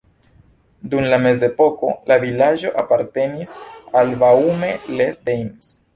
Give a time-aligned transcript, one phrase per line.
[0.93, 3.53] Dum la mezepoko la vilaĝo apartenis
[4.01, 5.71] al Baume-les-Dames.